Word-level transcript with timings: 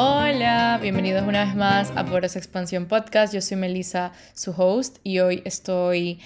Hola, 0.00 0.78
bienvenidos 0.80 1.26
una 1.26 1.44
vez 1.44 1.56
más 1.56 1.90
a 1.96 2.04
Poderosa 2.04 2.38
Expansión 2.38 2.86
Podcast. 2.86 3.34
Yo 3.34 3.40
soy 3.40 3.56
Melissa, 3.56 4.12
su 4.32 4.52
host, 4.52 4.98
y 5.02 5.18
hoy 5.18 5.42
estoy 5.44 6.20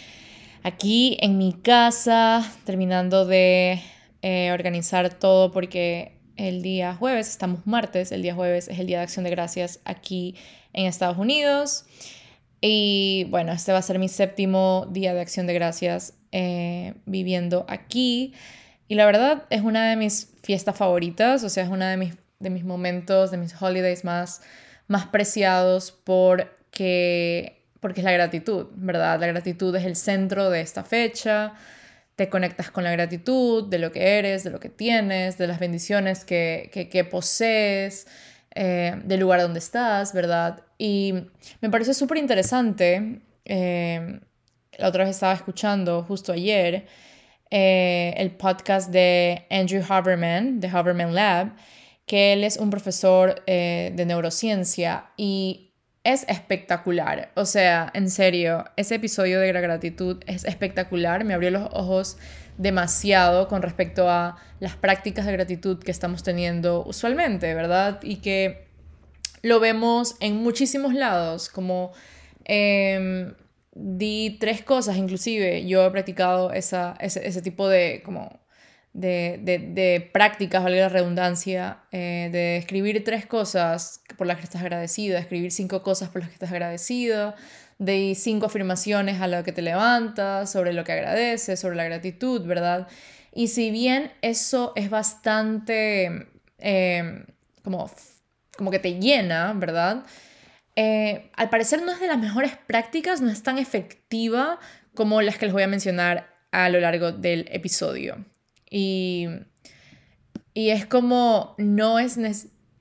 aquí 0.63 1.17
en 1.23 1.39
mi 1.39 1.55
casa 1.55 2.53
terminando 2.67 3.25
de 3.25 3.81
eh, 4.21 4.51
organizar 4.53 5.15
todo 5.15 5.53
porque 5.53 6.19
el 6.37 6.61
día 6.61 6.95
jueves, 6.95 7.31
estamos 7.31 7.67
martes, 7.67 8.13
el 8.13 8.21
día 8.21 8.35
jueves 8.35 8.69
es 8.69 8.79
el 8.79 8.87
Día 8.87 8.99
de 8.99 9.05
Acción 9.05 9.25
de 9.25 9.31
Gracias 9.31 9.81
aquí 9.87 10.35
en 10.75 10.85
Estados 10.85 11.17
Unidos. 11.17 11.87
Y 12.61 13.27
bueno, 13.31 13.53
este 13.53 13.73
va 13.73 13.79
a 13.79 13.83
ser 13.83 13.99
mi 13.99 14.11
séptimo 14.11 14.87
Día 14.91 15.15
de 15.15 15.23
Acción 15.23 15.47
de 15.47 15.55
Gracias 15.55 16.13
eh, 16.31 16.93
viviendo 17.07 17.65
aquí. 17.71 18.35
Y 18.87 18.97
la 18.97 19.07
verdad 19.07 19.45
es 19.49 19.63
una 19.63 19.89
de 19.89 19.97
mis 19.97 20.31
fiestas 20.43 20.77
favoritas, 20.77 21.43
o 21.43 21.49
sea, 21.49 21.65
es 21.65 21.71
una 21.71 21.91
de 21.91 21.97
mis 21.97 22.22
de 22.43 22.51
mis 22.51 22.65
momentos, 22.65 23.31
de 23.31 23.37
mis 23.37 23.61
holidays 23.61 24.05
más, 24.05 24.43
más 24.89 25.07
preciados 25.07 25.93
porque, 25.93 27.65
porque 27.81 28.01
es 28.01 28.05
la 28.05 28.13
gratitud, 28.13 28.67
¿verdad? 28.75 29.21
La 29.21 29.27
gratitud 29.27 29.75
es 29.77 29.85
el 29.85 29.97
centro 29.97 30.51
de 30.51 30.61
esta 30.61 30.85
fecha. 30.85 31.55
Te 32.17 32.29
conectas 32.29 32.71
con 32.71 32.85
la 32.85 32.93
gratitud 32.93 33.69
de 33.69 33.79
lo 33.79 33.91
que 33.93 34.19
eres, 34.19 34.45
de 34.45 34.51
lo 34.51 34.61
que 34.61 34.69
tienes, 34.69 35.39
de 35.39 35.47
las 35.47 35.59
bendiciones 35.59 36.25
que, 36.25 36.71
que, 36.91 37.05
posees, 37.05 38.07
eh, 38.55 39.01
del 39.05 39.21
lugar 39.21 39.41
donde 39.41 39.61
estás, 39.61 40.13
¿verdad? 40.13 40.63
Y 40.79 41.15
me 41.61 41.71
pareció 41.71 41.95
súper 41.95 42.19
interesante. 42.19 43.21
Eh, 43.45 44.21
la 44.79 44.89
otra 44.89 45.05
vez 45.05 45.17
estaba 45.17 45.33
escuchando 45.33 46.03
justo 46.03 46.33
ayer 46.33 46.87
eh, 47.55 48.15
el 48.17 48.31
podcast 48.31 48.91
de 48.91 49.47
Andrew 49.51 49.85
Haberman, 49.87 50.59
de 50.59 50.69
Haberman 50.69 51.15
Lab, 51.15 51.53
que 52.07 52.33
él 52.33 52.45
es 52.45 52.57
un 52.57 52.71
profesor 52.71 53.43
eh, 53.47 53.93
de 53.95 54.07
neurociencia 54.07 55.11
y 55.17 55.73
es 56.05 56.25
espectacular. 56.29 57.31
O 57.37 57.45
sea, 57.45 57.91
en 57.95 58.11
serio, 58.11 58.65
ese 58.77 58.97
episodio 58.97 59.39
de 59.41 59.53
la 59.53 59.61
gratitud 59.61 60.23
es 60.27 60.45
espectacular. 60.45 61.25
Me 61.25 61.35
abrió 61.35 61.51
los 61.51 61.69
ojos 61.73 62.19
demasiado 62.59 63.49
con 63.49 63.63
respecto 63.63 64.09
a 64.09 64.37
las 64.59 64.77
prácticas 64.77 65.27
de 65.27 65.33
gratitud 65.33 65.79
que 65.79 65.91
estamos 65.91 66.23
teniendo 66.23 66.85
usualmente, 66.85 67.55
¿verdad? 67.55 68.01
Y 68.03 68.17
que 68.17 68.67
lo 69.43 69.61
vemos 69.61 70.17
en 70.21 70.37
muchísimos 70.37 70.95
lados, 70.95 71.49
como 71.49 71.93
em, 72.45 73.35
di 73.75 74.39
tres 74.39 74.63
cosas, 74.63 74.97
inclusive 74.97 75.67
yo 75.67 75.87
he 75.87 75.91
practicado 75.91 76.53
esa, 76.53 76.95
ese, 77.01 77.27
ese 77.27 77.43
tipo 77.43 77.69
de 77.69 78.03
como 78.05 78.42
de, 78.93 79.41
de, 79.43 79.59
de 79.59 80.11
prácticas, 80.13 80.63
valga 80.63 80.83
la 80.83 80.89
redundancia, 80.89 81.79
eh, 81.93 82.29
de 82.31 82.57
escribir 82.59 83.03
tres 83.05 83.27
cosas 83.27 84.03
por 84.19 84.27
las 84.27 84.39
que 84.39 84.45
estás 84.45 84.63
agradecido, 84.63 85.15
de 85.15 85.21
escribir 85.21 85.51
cinco 85.51 85.83
cosas 85.83 86.11
por 86.11 86.21
las 86.21 86.29
que 86.29 86.35
estás 86.35 86.53
agradecido, 86.53 87.35
de 87.79 88.15
cinco 88.15 88.47
afirmaciones 88.47 89.21
a 89.21 89.29
lo 89.29 89.43
que 89.45 89.53
te 89.53 89.63
levantas, 89.63 90.53
sobre 90.53 90.73
lo 90.73 90.85
que 90.85 90.93
agradeces, 90.93 91.59
sobre 91.59 91.77
la 91.77 91.85
gratitud, 91.85 92.47
¿verdad? 92.47 92.87
Y 93.35 93.49
si 93.49 93.71
bien 93.71 94.13
eso 94.21 94.73
es 94.77 94.91
bastante 94.91 96.29
em, 96.59 97.25
como, 97.65 97.91
como 98.57 98.71
que 98.71 98.79
te 98.79 99.01
llena, 99.01 99.55
¿verdad? 99.55 100.05
Eh, 100.77 101.31
al 101.35 101.49
parecer 101.51 101.83
no 101.83 101.93
es 101.93 102.01
de 102.01 102.09
las 102.09 102.19
mejores 102.19 102.57
prácticas, 102.67 103.21
no 103.21 103.31
es 103.31 103.43
tan 103.43 103.59
efectiva 103.59 104.59
como 104.95 105.23
las 105.23 105.39
que 105.39 105.47
les 105.47 105.53
voy 105.55 105.63
a 105.63 105.69
mencionar 105.69 106.29
a 106.51 106.69
lo 106.69 106.79
largo 106.81 107.13
del 107.13 107.49
episodio. 107.51 108.25
Y, 108.75 109.29
y 110.55 110.71
es 110.71 110.87
como 110.87 111.55
no 111.59 111.99
es 111.99 112.19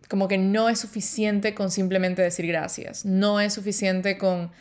como 0.07 0.27
que 0.27 0.37
no 0.37 0.69
es 0.69 0.79
suficiente 0.79 1.53
con 1.53 1.69
simplemente 1.69 2.21
decir 2.21 2.47
gracias. 2.47 3.05
No 3.05 3.39
es 3.39 3.53
suficiente 3.53 4.17
con 4.17 4.51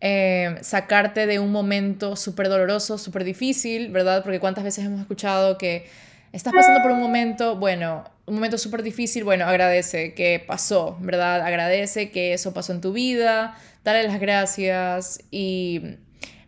eh, 0.00 0.56
sacarte 0.60 1.26
de 1.26 1.38
un 1.38 1.50
momento 1.50 2.14
súper 2.16 2.48
doloroso, 2.50 2.98
súper 2.98 3.24
difícil, 3.24 3.90
¿verdad? 3.90 4.22
Porque 4.22 4.38
cuántas 4.38 4.64
veces 4.64 4.84
hemos 4.84 5.00
escuchado 5.00 5.56
que 5.56 5.86
estás 6.32 6.52
pasando 6.52 6.82
por 6.82 6.92
un 6.92 7.00
momento, 7.00 7.56
bueno, 7.56 8.04
un 8.26 8.34
momento 8.34 8.58
súper 8.58 8.82
difícil, 8.82 9.24
bueno, 9.24 9.46
agradece 9.46 10.12
que 10.12 10.44
pasó, 10.46 10.98
¿verdad? 11.00 11.40
Agradece 11.40 12.10
que 12.10 12.34
eso 12.34 12.52
pasó 12.52 12.72
en 12.72 12.82
tu 12.82 12.92
vida, 12.92 13.56
dale 13.84 14.02
las 14.02 14.20
gracias 14.20 15.20
y, 15.30 15.82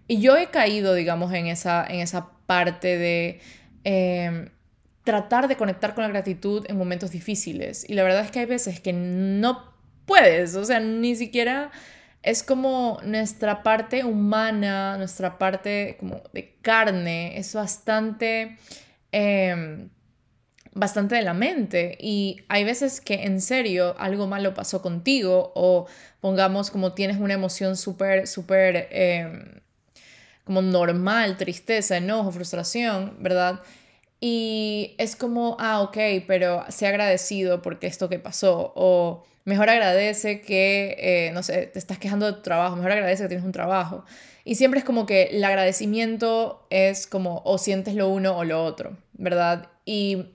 y 0.07 0.21
yo 0.21 0.37
he 0.37 0.49
caído, 0.51 0.95
digamos, 0.95 1.33
en 1.33 1.47
esa, 1.47 1.87
en 1.87 2.01
esa 2.01 2.29
parte 2.47 2.99
de 2.99 3.41
Em, 3.85 4.51
tratar 5.05 5.49
de 5.49 5.57
conectar 5.57 5.95
con 5.95 6.03
la 6.03 6.09
gratitud 6.09 6.67
en 6.69 6.77
momentos 6.77 7.11
difíciles. 7.11 7.89
Y 7.89 7.95
la 7.95 8.03
verdad 8.03 8.25
es 8.25 8.31
que 8.31 8.41
hay 8.41 8.47
veces 8.47 8.81
que 8.81 8.93
no 8.93 9.73
puedes, 10.05 10.55
o 10.55 10.65
sea, 10.65 10.81
ni 10.81 11.17
siquiera 11.17 11.71
es 12.23 12.43
como 12.43 12.99
nuestra 13.05 13.63
parte 13.63 14.05
humana, 14.05 14.99
nuestra 14.99 15.39
parte 15.39 15.97
como 15.99 16.23
de 16.35 16.57
carne, 16.61 17.39
es 17.39 17.55
bastante, 17.55 18.59
em, 19.13 19.89
bastante 20.75 21.15
de 21.15 21.23
la 21.23 21.35
mente. 21.35 21.97
Y 22.01 22.43
hay 22.49 22.65
veces 22.65 23.01
que 23.01 23.25
en 23.25 23.41
serio 23.41 23.95
algo 23.99 24.27
malo 24.27 24.55
pasó 24.55 24.83
contigo 24.83 25.53
o 25.55 25.87
pongamos 26.21 26.71
como 26.71 26.93
tienes 26.93 27.19
una 27.19 27.35
emoción 27.35 27.77
súper, 27.77 28.27
súper... 28.27 28.89
Em, 28.91 29.61
como 30.49 30.63
normal, 30.63 31.37
tristeza, 31.37 31.99
enojo, 31.99 32.33
frustración, 32.33 33.19
¿verdad? 33.21 33.61
Y 34.19 34.95
es 34.97 35.15
como, 35.15 35.59
ah, 35.61 35.83
ok, 35.83 35.99
pero 36.27 36.65
sé 36.71 36.87
agradecido 36.87 37.61
porque 37.61 37.87
esto 37.87 38.09
que 38.09 38.19
pasó. 38.19 38.73
O 38.75 39.27
mejor 39.45 39.69
agradece 39.69 40.41
que, 40.41 40.97
eh, 40.99 41.33
no 41.35 41.43
sé, 41.43 41.67
te 41.67 41.79
estás 41.79 41.99
quejando 41.99 42.25
de 42.25 42.33
tu 42.33 42.41
trabajo, 42.41 42.77
mejor 42.77 42.93
agradece 42.93 43.25
que 43.25 43.29
tienes 43.29 43.45
un 43.45 43.53
trabajo. 43.53 44.07
Y 44.43 44.55
siempre 44.55 44.81
es 44.81 44.87
como 44.87 45.05
que 45.05 45.25
el 45.25 45.45
agradecimiento 45.45 46.67
es 46.71 47.07
como 47.07 47.43
o 47.45 47.59
sientes 47.59 47.95
lo 47.95 48.09
uno 48.09 48.39
o 48.39 48.45
lo 48.45 48.65
otro, 48.65 48.97
¿verdad? 49.13 49.69
Y, 49.85 50.29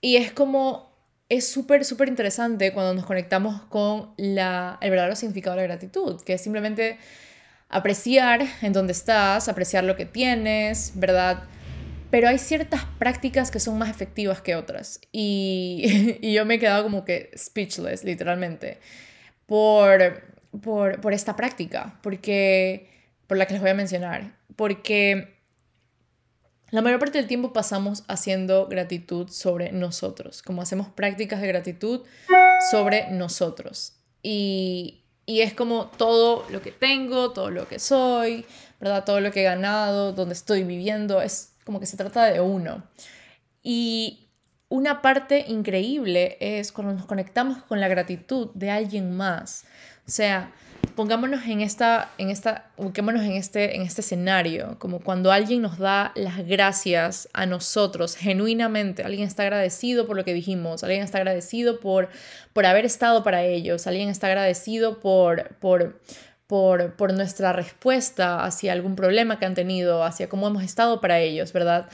y 0.00 0.16
es 0.16 0.32
como, 0.32 0.96
es 1.28 1.46
súper, 1.46 1.84
súper 1.84 2.08
interesante 2.08 2.72
cuando 2.72 2.94
nos 2.94 3.04
conectamos 3.04 3.60
con 3.64 4.14
la, 4.16 4.78
el 4.80 4.88
verdadero 4.88 5.14
significado 5.14 5.56
de 5.56 5.62
la 5.62 5.68
gratitud, 5.68 6.22
que 6.22 6.32
es 6.32 6.40
simplemente 6.40 6.96
apreciar 7.72 8.46
en 8.60 8.72
dónde 8.72 8.92
estás, 8.92 9.48
apreciar 9.48 9.82
lo 9.84 9.96
que 9.96 10.04
tienes, 10.04 10.92
¿verdad? 10.94 11.44
Pero 12.10 12.28
hay 12.28 12.38
ciertas 12.38 12.84
prácticas 12.98 13.50
que 13.50 13.58
son 13.58 13.78
más 13.78 13.88
efectivas 13.88 14.42
que 14.42 14.54
otras. 14.54 15.00
Y, 15.12 16.32
yo 16.32 16.44
me 16.44 16.54
he 16.54 16.58
quedado 16.58 16.84
como 16.84 17.04
que 17.04 17.30
speechless, 17.36 18.04
literalmente, 18.04 18.78
por, 19.46 20.22
por, 20.60 21.00
por 21.00 21.12
esta 21.12 21.34
práctica, 21.34 21.98
porque, 22.02 22.90
por 23.26 23.38
la 23.38 23.46
que 23.46 23.54
les 23.54 23.62
voy 23.62 23.70
a 23.70 23.74
mencionar. 23.74 24.36
Porque 24.54 25.38
la 26.70 26.82
mayor 26.82 26.98
parte 26.98 27.18
del 27.18 27.26
tiempo 27.26 27.54
pasamos 27.54 28.04
haciendo 28.08 28.66
gratitud 28.66 29.28
sobre 29.28 29.72
nosotros, 29.72 30.42
como 30.42 30.60
hacemos 30.60 30.88
prácticas 30.88 31.40
de 31.40 31.48
gratitud 31.48 32.02
sobre 32.70 33.10
nosotros. 33.10 33.94
Y, 34.22 35.01
y 35.26 35.40
es 35.40 35.54
como 35.54 35.86
todo 35.86 36.44
lo 36.50 36.62
que 36.62 36.72
tengo, 36.72 37.32
todo 37.32 37.50
lo 37.50 37.68
que 37.68 37.78
soy, 37.78 38.44
¿verdad? 38.80 39.04
Todo 39.04 39.20
lo 39.20 39.30
que 39.30 39.40
he 39.40 39.44
ganado, 39.44 40.12
donde 40.12 40.34
estoy 40.34 40.64
viviendo, 40.64 41.22
es 41.22 41.52
como 41.64 41.80
que 41.80 41.86
se 41.86 41.96
trata 41.96 42.24
de 42.26 42.40
uno. 42.40 42.82
Y 43.62 44.28
una 44.68 45.02
parte 45.02 45.44
increíble 45.48 46.36
es 46.40 46.72
cuando 46.72 46.94
nos 46.94 47.06
conectamos 47.06 47.62
con 47.64 47.80
la 47.80 47.88
gratitud 47.88 48.50
de 48.54 48.70
alguien 48.70 49.16
más. 49.16 49.64
O 50.06 50.10
sea, 50.10 50.52
pongámonos 50.94 51.44
en 51.46 51.60
esta, 51.60 52.10
en 52.18 52.30
esta, 52.30 52.70
en 52.76 53.32
este, 53.32 53.76
en 53.76 53.82
este 53.82 54.00
escenario, 54.00 54.76
como 54.78 55.00
cuando 55.00 55.32
alguien 55.32 55.62
nos 55.62 55.78
da 55.78 56.12
las 56.14 56.46
gracias 56.46 57.28
a 57.32 57.46
nosotros 57.46 58.16
genuinamente, 58.16 59.02
alguien 59.02 59.26
está 59.26 59.44
agradecido 59.44 60.06
por 60.06 60.16
lo 60.16 60.24
que 60.24 60.34
dijimos, 60.34 60.82
alguien 60.82 61.02
está 61.02 61.18
agradecido 61.18 61.80
por, 61.80 62.08
por 62.52 62.66
haber 62.66 62.84
estado 62.84 63.22
para 63.22 63.44
ellos, 63.44 63.86
alguien 63.86 64.08
está 64.08 64.26
agradecido 64.26 65.00
por, 65.00 65.56
por, 65.56 66.00
por, 66.46 66.94
por 66.96 67.12
nuestra 67.14 67.52
respuesta 67.52 68.44
hacia 68.44 68.72
algún 68.72 68.96
problema 68.96 69.38
que 69.38 69.46
han 69.46 69.54
tenido, 69.54 70.04
hacia 70.04 70.28
cómo 70.28 70.46
hemos 70.48 70.62
estado 70.62 71.00
para 71.00 71.20
ellos, 71.20 71.52
¿verdad? 71.52 71.88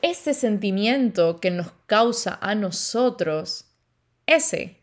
Ese 0.00 0.32
sentimiento 0.32 1.38
que 1.38 1.50
nos 1.50 1.72
causa 1.86 2.38
a 2.40 2.54
nosotros, 2.54 3.66
ese 4.26 4.78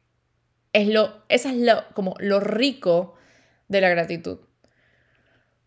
es 0.76 0.90
lo, 0.90 1.24
es 1.30 1.46
lo, 1.46 1.86
como 1.94 2.16
lo 2.20 2.42
rico 2.42 3.16
de 3.70 3.80
la 3.80 3.88
gratitud. 3.88 4.40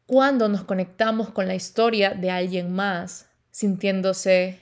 Cuando 0.04 0.48
nos 0.48 0.64
conectamos 0.64 1.30
con 1.30 1.48
la 1.48 1.54
historia 1.54 2.10
de 2.10 2.30
alguien 2.30 2.74
más, 2.74 3.30
sintiéndose 3.50 4.60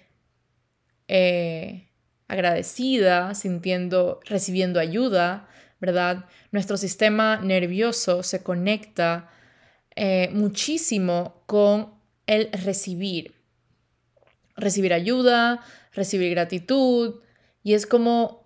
eh, 1.08 1.88
agradecida, 2.28 3.34
sintiendo, 3.34 4.20
recibiendo 4.24 4.78
ayuda, 4.78 5.48
¿verdad? 5.80 6.26
Nuestro 6.52 6.76
sistema 6.76 7.40
nervioso 7.42 8.22
se 8.22 8.44
conecta 8.44 9.28
eh, 9.96 10.30
muchísimo 10.32 11.42
con 11.46 11.92
el 12.26 12.52
recibir. 12.52 13.34
Recibir 14.54 14.92
ayuda, 14.92 15.60
recibir 15.92 16.30
gratitud, 16.30 17.20
y 17.64 17.74
es 17.74 17.84
como 17.86 18.45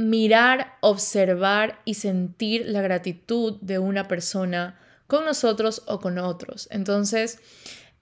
mirar, 0.00 0.76
observar 0.80 1.80
y 1.84 1.94
sentir 1.94 2.66
la 2.66 2.82
gratitud 2.82 3.58
de 3.60 3.78
una 3.78 4.08
persona 4.08 4.78
con 5.06 5.24
nosotros 5.24 5.82
o 5.86 6.00
con 6.00 6.18
otros. 6.18 6.68
Entonces, 6.70 7.38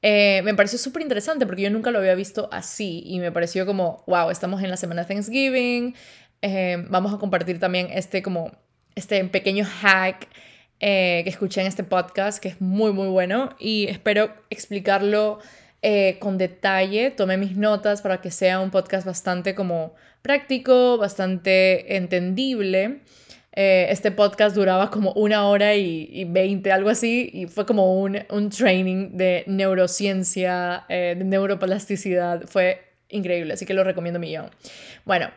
eh, 0.02 0.42
me 0.44 0.54
pareció 0.54 0.78
súper 0.78 1.02
interesante 1.02 1.44
porque 1.44 1.62
yo 1.62 1.70
nunca 1.70 1.90
lo 1.90 1.98
había 1.98 2.14
visto 2.14 2.48
así 2.52 3.02
y 3.04 3.18
me 3.18 3.32
pareció 3.32 3.66
como, 3.66 4.04
wow, 4.06 4.30
estamos 4.30 4.62
en 4.62 4.70
la 4.70 4.76
semana 4.76 5.02
de 5.02 5.08
Thanksgiving, 5.08 5.94
eh, 6.42 6.84
vamos 6.88 7.12
a 7.12 7.18
compartir 7.18 7.58
también 7.58 7.88
este 7.92 8.22
como, 8.22 8.52
este 8.94 9.24
pequeño 9.24 9.64
hack 9.64 10.28
eh, 10.80 11.22
que 11.24 11.30
escuché 11.30 11.60
en 11.60 11.66
este 11.66 11.82
podcast 11.82 12.40
que 12.40 12.48
es 12.48 12.60
muy, 12.60 12.92
muy 12.92 13.08
bueno 13.08 13.56
y 13.58 13.88
espero 13.88 14.32
explicarlo 14.50 15.40
con 16.18 16.38
detalle. 16.38 17.10
Tomé 17.10 17.36
mis 17.36 17.56
notas 17.56 18.02
para 18.02 18.20
que 18.20 18.30
sea 18.30 18.60
un 18.60 18.70
podcast 18.70 19.06
bastante 19.06 19.54
como 19.54 19.94
práctico, 20.22 20.98
bastante 20.98 21.96
entendible. 21.96 23.00
Eh, 23.52 23.86
este 23.90 24.12
podcast 24.12 24.54
duraba 24.54 24.90
como 24.90 25.12
una 25.14 25.48
hora 25.48 25.74
y, 25.74 26.24
veinte, 26.24 26.70
algo 26.70 26.90
así, 26.90 27.28
y 27.32 27.46
fue 27.46 27.66
como 27.66 28.00
un, 28.00 28.18
un 28.30 28.50
training 28.50 29.16
de 29.16 29.42
neurociencia, 29.48 30.84
eh, 30.88 31.16
de 31.18 31.24
neuroplasticidad. 31.24 32.42
Fue 32.46 32.82
increíble, 33.08 33.54
así 33.54 33.66
que 33.66 33.74
lo 33.74 33.82
recomiendo 33.84 34.20
millón. 34.20 34.50
Bueno, 35.04 35.30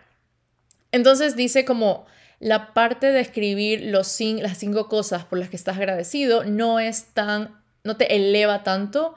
entonces 0.92 1.36
dice 1.36 1.66
como 1.66 2.06
la 2.40 2.74
parte 2.74 3.12
de 3.12 3.22
escribir 3.22 3.86
los 3.86 4.20
las 4.20 4.58
cinco 4.58 4.88
cosas 4.88 5.26
por 5.26 5.40
las 5.40 5.50
que 5.50 5.56
estás 5.56 5.78
agradecido 5.78 6.44
no 6.44 6.80
es 6.80 7.06
tan, 7.14 7.60
no 7.84 7.98
te 7.98 8.16
eleva 8.16 8.64
tanto 8.64 9.16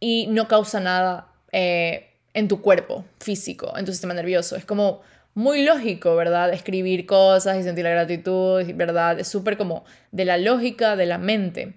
y 0.00 0.26
no 0.28 0.48
causa 0.48 0.80
nada 0.80 1.28
eh, 1.52 2.10
en 2.34 2.48
tu 2.48 2.60
cuerpo 2.60 3.04
físico, 3.20 3.76
en 3.76 3.84
tu 3.84 3.92
sistema 3.92 4.14
nervioso. 4.14 4.56
Es 4.56 4.64
como 4.64 5.00
muy 5.34 5.62
lógico, 5.62 6.16
¿verdad? 6.16 6.52
Escribir 6.52 7.06
cosas 7.06 7.58
y 7.58 7.62
sentir 7.62 7.84
la 7.84 7.90
gratitud, 7.90 8.64
¿verdad? 8.74 9.20
Es 9.20 9.28
súper 9.28 9.56
como 9.56 9.84
de 10.10 10.24
la 10.24 10.38
lógica 10.38 10.96
de 10.96 11.06
la 11.06 11.18
mente. 11.18 11.74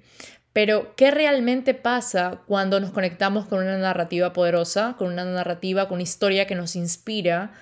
Pero, 0.54 0.96
¿qué 0.96 1.12
realmente 1.12 1.74
pasa 1.74 2.42
cuando 2.48 2.80
nos 2.80 2.92
conectamos 2.92 3.46
con 3.46 3.60
una 3.60 3.78
narrativa 3.78 4.34
poderosa, 4.34 4.96
con 4.98 5.12
una 5.12 5.24
narrativa, 5.24 5.88
con 5.88 5.96
una 5.96 6.04
historia 6.04 6.48
que 6.48 6.56
nos 6.56 6.76
inspira? 6.76 7.54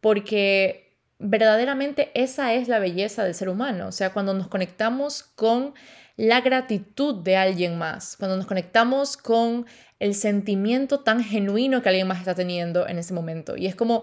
Porque 0.00 0.96
verdaderamente 1.18 2.10
esa 2.14 2.54
es 2.54 2.66
la 2.66 2.78
belleza 2.78 3.24
del 3.24 3.34
ser 3.34 3.48
humano. 3.48 3.88
O 3.88 3.92
sea, 3.92 4.12
cuando 4.12 4.34
nos 4.34 4.48
conectamos 4.48 5.22
con 5.22 5.74
la 6.20 6.42
gratitud 6.42 7.22
de 7.22 7.36
alguien 7.36 7.78
más, 7.78 8.14
cuando 8.18 8.36
nos 8.36 8.44
conectamos 8.44 9.16
con 9.16 9.64
el 10.00 10.14
sentimiento 10.14 11.00
tan 11.00 11.24
genuino 11.24 11.80
que 11.80 11.88
alguien 11.88 12.06
más 12.06 12.18
está 12.18 12.34
teniendo 12.34 12.86
en 12.86 12.98
ese 12.98 13.14
momento. 13.14 13.56
Y 13.56 13.66
es 13.66 13.74
como 13.74 14.02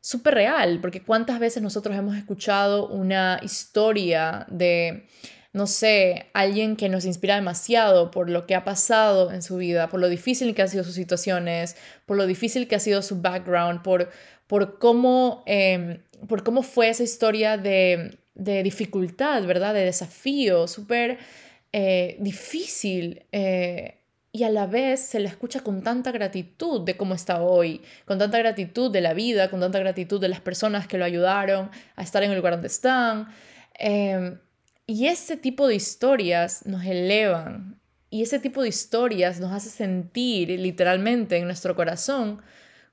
súper 0.00 0.34
real, 0.34 0.78
porque 0.80 1.02
cuántas 1.02 1.40
veces 1.40 1.60
nosotros 1.60 1.96
hemos 1.96 2.16
escuchado 2.16 2.86
una 2.86 3.40
historia 3.42 4.46
de, 4.48 5.08
no 5.52 5.66
sé, 5.66 6.30
alguien 6.32 6.76
que 6.76 6.88
nos 6.88 7.04
inspira 7.04 7.34
demasiado 7.34 8.12
por 8.12 8.30
lo 8.30 8.46
que 8.46 8.54
ha 8.54 8.62
pasado 8.62 9.32
en 9.32 9.42
su 9.42 9.56
vida, 9.56 9.88
por 9.88 9.98
lo 9.98 10.08
difícil 10.08 10.54
que 10.54 10.62
han 10.62 10.68
sido 10.68 10.84
sus 10.84 10.94
situaciones, 10.94 11.74
por 12.06 12.16
lo 12.16 12.28
difícil 12.28 12.68
que 12.68 12.76
ha 12.76 12.80
sido 12.80 13.02
su 13.02 13.20
background, 13.20 13.82
por, 13.82 14.10
por, 14.46 14.78
cómo, 14.78 15.42
em, 15.44 16.04
por 16.28 16.44
cómo 16.44 16.62
fue 16.62 16.88
esa 16.88 17.02
historia 17.02 17.56
de, 17.56 18.16
de 18.36 18.62
dificultad, 18.62 19.42
¿verdad? 19.42 19.74
De 19.74 19.84
desafío, 19.84 20.68
súper 20.68 21.18
eh, 21.72 22.16
difícil. 22.20 23.26
Eh, 23.32 23.98
y 24.30 24.44
a 24.44 24.50
la 24.50 24.66
vez 24.66 25.00
se 25.00 25.20
le 25.20 25.28
escucha 25.28 25.60
con 25.60 25.82
tanta 25.82 26.12
gratitud 26.12 26.82
de 26.82 26.96
cómo 26.96 27.14
está 27.14 27.42
hoy, 27.42 27.82
con 28.04 28.18
tanta 28.18 28.38
gratitud 28.38 28.90
de 28.90 29.00
la 29.00 29.14
vida, 29.14 29.50
con 29.50 29.60
tanta 29.60 29.78
gratitud 29.78 30.20
de 30.20 30.28
las 30.28 30.40
personas 30.40 30.86
que 30.86 30.98
lo 30.98 31.04
ayudaron 31.04 31.70
a 31.96 32.02
estar 32.02 32.22
en 32.22 32.30
el 32.30 32.36
lugar 32.36 32.52
donde 32.52 32.68
están. 32.68 33.28
Em, 33.74 34.38
y 34.86 35.06
ese 35.06 35.36
tipo 35.36 35.66
de 35.66 35.74
historias 35.74 36.66
nos 36.66 36.84
elevan 36.84 37.80
y 38.10 38.22
ese 38.22 38.38
tipo 38.38 38.62
de 38.62 38.68
historias 38.68 39.40
nos 39.40 39.52
hace 39.52 39.70
sentir 39.70 40.50
literalmente 40.50 41.36
en 41.36 41.44
nuestro 41.44 41.74
corazón 41.74 42.40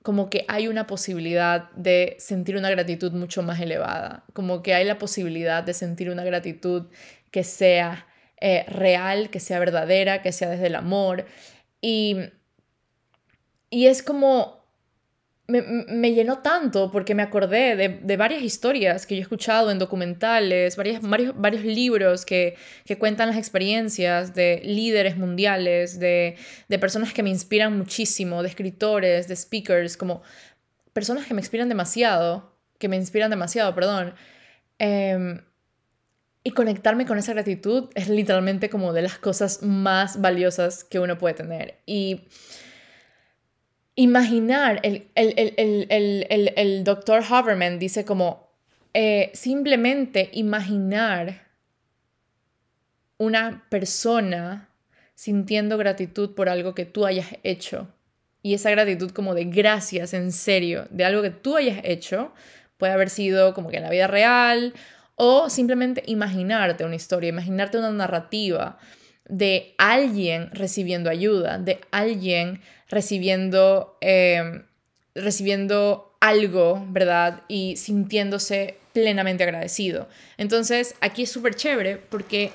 como 0.03 0.29
que 0.29 0.45
hay 0.47 0.67
una 0.67 0.87
posibilidad 0.87 1.71
de 1.71 2.15
sentir 2.19 2.57
una 2.57 2.69
gratitud 2.69 3.11
mucho 3.11 3.41
más 3.41 3.59
elevada, 3.59 4.23
como 4.33 4.61
que 4.61 4.73
hay 4.73 4.85
la 4.85 4.99
posibilidad 4.99 5.63
de 5.63 5.73
sentir 5.73 6.09
una 6.09 6.23
gratitud 6.23 6.87
que 7.31 7.43
sea 7.43 8.05
eh, 8.47 8.63
real, 8.67 9.31
que 9.31 9.39
sea 9.39 9.57
verdadera, 9.57 10.21
que 10.21 10.31
sea 10.31 10.47
desde 10.51 10.67
el 10.67 10.75
amor. 10.75 11.25
Y, 11.81 12.15
y 13.71 13.87
es 13.87 14.03
como, 14.03 14.63
me, 15.47 16.13
llenó 16.13 16.43
tanto 16.43 16.91
porque 16.91 17.15
me 17.15 17.23
acordé 17.23 17.75
de, 17.75 18.17
varias 18.17 18.43
historias 18.43 19.07
que 19.07 19.15
yo 19.15 19.21
he 19.21 19.23
escuchado 19.23 19.71
en 19.71 19.79
documentales, 19.79 20.77
varios, 20.77 21.01
varios 21.01 21.63
libros 21.63 22.23
que, 22.23 22.55
cuentan 22.99 23.29
las 23.29 23.37
experiencias 23.37 24.35
de 24.35 24.61
líderes 24.63 25.17
mundiales, 25.17 25.99
de, 25.99 26.37
personas 26.79 27.13
que 27.13 27.23
me 27.23 27.31
inspiran 27.31 27.75
muchísimo, 27.75 28.43
de 28.43 28.49
escritores, 28.49 29.27
de 29.27 29.35
speakers, 29.35 29.97
como 29.97 30.21
personas 30.93 31.25
que 31.25 31.33
me 31.33 31.41
inspiran 31.41 31.67
demasiado, 31.67 32.55
que 32.77 32.89
me 32.89 32.95
inspiran 32.95 33.31
demasiado, 33.31 33.73
perdón. 33.73 34.13
Em, 34.77 35.41
y 36.47 36.51
conectarme 36.51 37.07
con 37.07 37.17
esa 37.17 37.33
gratitud 37.33 37.89
es 37.95 38.07
literalmente 38.07 38.69
como 38.69 38.93
de 38.93 39.01
las 39.01 39.17
cosas 39.17 39.63
más 39.63 40.21
valiosas 40.21 40.83
que 40.83 40.99
uno 40.99 41.17
puede 41.17 41.33
tener. 41.33 41.79
Y 41.87 42.27
imaginar, 43.95 44.79
el, 44.83 45.09
el, 45.15 46.83
doctor 46.83 47.23
Haberman 47.27 47.79
dice 47.79 48.05
como, 48.05 48.51
eh, 48.93 49.31
simplemente 49.33 50.29
imaginar 50.33 51.47
una 53.17 53.65
persona 53.69 54.69
sintiendo 55.15 55.79
gratitud 55.79 56.35
por 56.35 56.47
algo 56.47 56.75
que 56.75 56.85
tú 56.85 57.07
hayas 57.07 57.29
hecho. 57.41 57.87
Y 58.43 58.53
esa 58.53 58.69
gratitud 58.69 59.09
como 59.09 59.33
de 59.33 59.45
gracias, 59.45 60.13
en 60.13 60.31
serio, 60.31 60.87
de 60.91 61.05
algo 61.05 61.23
que 61.23 61.31
tú 61.31 61.57
hayas 61.57 61.79
hecho, 61.83 62.33
puede 62.77 62.93
haber 62.93 63.09
sido 63.09 63.55
como 63.55 63.69
que 63.69 63.77
en 63.77 63.83
la 63.83 63.89
vida 63.89 64.05
real 64.05 64.75
o 65.15 65.49
simplemente 65.49 66.03
imaginarte 66.05 66.83
una 66.83 66.95
historia, 66.95 67.29
imaginarte 67.29 67.77
una 67.77 67.91
narrativa 67.91 68.77
de 69.27 69.73
alguien 69.77 70.49
recibiendo 70.51 71.09
ayuda, 71.09 71.57
de 71.57 71.79
alguien 71.91 72.61
recibiendo, 72.89 73.97
em, 74.01 74.65
recibiendo 75.15 76.15
algo, 76.19 76.85
¿verdad? 76.89 77.41
Y 77.47 77.77
sintiéndose 77.77 78.77
plenamente 78.93 79.43
agradecido. 79.43 80.07
Entonces, 80.37 80.95
aquí 81.01 81.23
es 81.23 81.31
súper 81.31 81.55
chévere 81.55 81.97
porque 81.97 82.51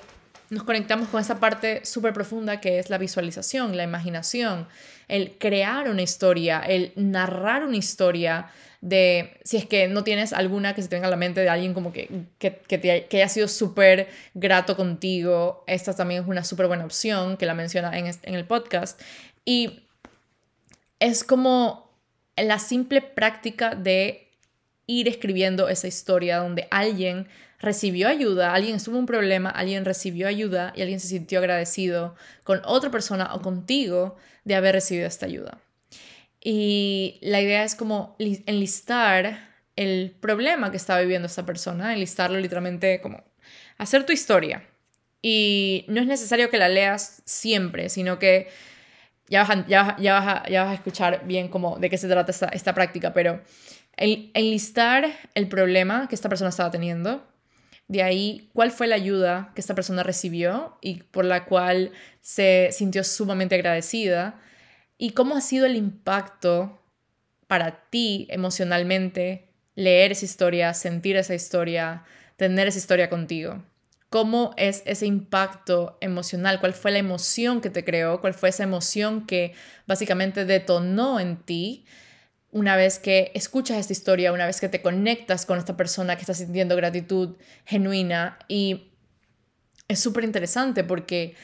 nos 0.50 0.64
conectamos 0.64 1.08
con 1.08 1.20
esa 1.20 1.38
parte 1.38 1.84
súper 1.84 2.12
profunda 2.12 2.60
que 2.60 2.78
es 2.78 2.90
la 2.90 2.98
visualización, 2.98 3.76
la 3.76 3.84
imaginación, 3.84 4.66
el 5.08 5.38
crear 5.38 5.88
una 5.88 6.02
historia, 6.02 6.60
el 6.60 6.92
narrar 6.96 7.64
una 7.64 7.76
historia 7.76 8.50
de 8.80 9.38
si 9.44 9.58
es 9.58 9.66
que 9.66 9.88
no 9.88 10.04
tienes 10.04 10.32
alguna 10.32 10.74
que 10.74 10.82
se 10.82 10.88
tenga 10.88 11.06
en 11.06 11.10
la 11.10 11.16
mente 11.16 11.40
de 11.40 11.48
alguien 11.48 11.74
como 11.74 11.92
que, 11.92 12.08
que, 12.38 12.60
que, 12.66 13.16
haya 13.16 13.28
sido 13.28 13.46
súper 13.46 14.08
grato 14.34 14.76
contigo, 14.76 15.64
esta 15.66 15.94
también 15.94 16.22
es 16.22 16.28
una 16.28 16.44
súper 16.44 16.66
buena 16.66 16.84
opción 16.84 17.36
que 17.36 17.46
la 17.46 17.54
menciona 17.54 17.96
en, 17.96 18.06
en 18.06 18.34
el 18.34 18.46
podcast. 18.46 19.00
Y 19.44 19.84
es 20.98 21.24
como 21.24 21.90
la 22.36 22.58
simple 22.58 23.02
práctica 23.02 23.74
de 23.74 24.29
ir 24.90 25.06
escribiendo 25.06 25.68
esa 25.68 25.86
historia 25.86 26.38
donde 26.38 26.66
alguien 26.70 27.28
recibió 27.60 28.08
ayuda, 28.08 28.54
alguien 28.54 28.76
estuvo 28.76 28.98
un 28.98 29.06
problema, 29.06 29.50
alguien 29.50 29.84
recibió 29.84 30.26
ayuda 30.26 30.72
y 30.74 30.82
alguien 30.82 30.98
se 30.98 31.08
sintió 31.08 31.38
agradecido 31.38 32.16
con 32.42 32.60
otra 32.64 32.90
persona 32.90 33.34
o 33.34 33.40
contigo 33.40 34.16
de 34.44 34.56
haber 34.56 34.74
recibido 34.74 35.06
esta 35.06 35.26
ayuda. 35.26 35.58
Y 36.42 37.18
la 37.20 37.40
idea 37.40 37.62
es 37.62 37.74
como 37.76 38.16
enlistar 38.18 39.50
el 39.76 40.16
problema 40.20 40.70
que 40.70 40.78
está 40.78 40.98
viviendo 40.98 41.26
esta 41.26 41.46
persona, 41.46 41.92
enlistarlo 41.92 42.40
literalmente 42.40 43.00
como 43.00 43.22
hacer 43.78 44.04
tu 44.04 44.12
historia. 44.12 44.66
Y 45.22 45.84
no 45.86 46.00
es 46.00 46.06
necesario 46.06 46.50
que 46.50 46.58
la 46.58 46.68
leas 46.68 47.22
siempre, 47.26 47.90
sino 47.90 48.18
que 48.18 48.48
ya 49.28 49.44
vas 49.44 49.50
a, 49.50 49.66
ya, 49.68 49.96
ya 50.00 50.18
vas 50.18 50.50
ya 50.50 50.64
vas 50.64 50.72
a 50.72 50.74
escuchar 50.74 51.26
bien 51.26 51.48
cómo, 51.48 51.78
de 51.78 51.90
qué 51.90 51.98
se 51.98 52.08
trata 52.08 52.32
esta, 52.32 52.46
esta 52.48 52.74
práctica, 52.74 53.12
pero 53.12 53.42
enlistar 54.00 55.12
el 55.34 55.48
problema 55.48 56.08
que 56.08 56.14
esta 56.14 56.28
persona 56.28 56.50
estaba 56.50 56.70
teniendo, 56.70 57.26
de 57.86 58.02
ahí 58.02 58.50
cuál 58.54 58.70
fue 58.70 58.86
la 58.86 58.94
ayuda 58.94 59.52
que 59.54 59.60
esta 59.60 59.74
persona 59.74 60.02
recibió 60.02 60.78
y 60.80 61.02
por 61.02 61.24
la 61.24 61.44
cual 61.44 61.92
se 62.20 62.70
sintió 62.72 63.04
sumamente 63.04 63.56
agradecida 63.56 64.40
y 64.96 65.10
cómo 65.10 65.36
ha 65.36 65.40
sido 65.40 65.66
el 65.66 65.76
impacto 65.76 66.80
para 67.46 67.88
ti 67.90 68.26
emocionalmente 68.30 69.48
leer 69.74 70.12
esa 70.12 70.24
historia, 70.24 70.72
sentir 70.72 71.16
esa 71.16 71.34
historia, 71.34 72.04
tener 72.36 72.68
esa 72.68 72.78
historia 72.78 73.10
contigo. 73.10 73.62
¿Cómo 74.08 74.54
es 74.56 74.82
ese 74.86 75.06
impacto 75.06 75.98
emocional? 76.00 76.60
¿Cuál 76.60 76.74
fue 76.74 76.90
la 76.92 76.98
emoción 76.98 77.60
que 77.60 77.70
te 77.70 77.84
creó? 77.84 78.20
¿Cuál 78.20 78.34
fue 78.34 78.48
esa 78.48 78.62
emoción 78.62 79.26
que 79.26 79.54
básicamente 79.86 80.44
detonó 80.44 81.20
en 81.20 81.36
ti 81.36 81.84
una 82.52 82.76
vez 82.76 82.98
que 82.98 83.30
escuchas 83.34 83.78
esta 83.78 83.92
historia, 83.92 84.32
una 84.32 84.46
vez 84.46 84.60
que 84.60 84.68
te 84.68 84.82
conectas 84.82 85.46
con 85.46 85.58
esta 85.58 85.76
persona 85.76 86.16
que 86.16 86.22
está 86.22 86.34
sintiendo 86.34 86.76
gratitud 86.76 87.36
genuina 87.64 88.38
y 88.48 88.90
es 89.88 90.00
súper 90.00 90.24
interesante 90.24 90.84
porque 90.84 91.34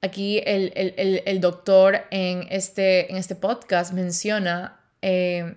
aquí 0.00 0.42
el, 0.44 1.40
doctor 1.40 2.06
en 2.10 2.46
este, 2.50 3.10
en 3.10 3.16
este 3.16 3.34
podcast 3.34 3.92
menciona 3.92 4.80
eh, 5.02 5.54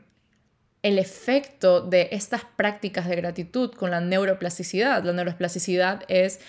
el 0.83 0.97
efecto 0.97 1.81
de 1.81 2.09
estas 2.11 2.43
prácticas 2.55 3.07
de 3.07 3.15
gratitud 3.15 3.71
con 3.71 3.91
la 3.91 4.01
neuroplasticidad. 4.01 5.03
La 5.03 5.13
neuroplasticidad 5.13 6.03
es 6.07 6.39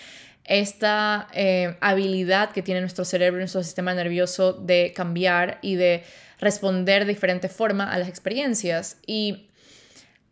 esta 0.44 1.28
eh, 1.32 1.76
habilidad 1.80 2.50
que 2.50 2.62
tiene 2.62 2.80
nuestro 2.80 3.04
cerebro 3.04 3.38
nuestro 3.38 3.62
sistema 3.62 3.94
nervioso 3.94 4.52
de 4.52 4.92
cambiar 4.94 5.58
y 5.62 5.74
de 5.74 6.04
responder 6.40 7.04
de 7.04 7.12
diferente 7.12 7.48
forma 7.48 7.92
a 7.92 7.98
las 7.98 8.08
experiencias. 8.08 8.98
Y 9.06 9.50